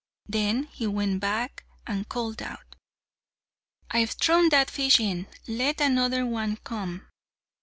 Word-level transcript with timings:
Then 0.27 0.63
he 0.73 0.87
went 0.87 1.19
back 1.19 1.63
and 1.85 2.09
called 2.09 2.41
out: 2.41 2.75
"I've 3.91 4.09
thrown 4.13 4.49
that 4.49 4.71
fish 4.71 4.99
in; 4.99 5.27
let 5.47 5.79
another 5.79 6.25
one 6.25 6.57
come." 6.63 7.07